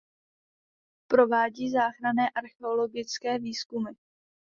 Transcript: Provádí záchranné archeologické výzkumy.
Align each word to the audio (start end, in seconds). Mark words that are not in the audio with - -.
Provádí 1.07 1.71
záchranné 1.71 2.29
archeologické 2.29 3.39
výzkumy. 3.39 3.91